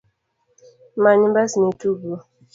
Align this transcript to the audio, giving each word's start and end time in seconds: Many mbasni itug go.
Many 1.03 1.23
mbasni 1.29 1.67
itug 1.71 1.97
go. 2.03 2.15